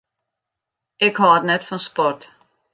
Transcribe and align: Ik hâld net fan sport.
Ik 1.07 1.15
hâld 1.21 1.43
net 1.47 1.63
fan 1.67 1.81
sport. 1.87 2.21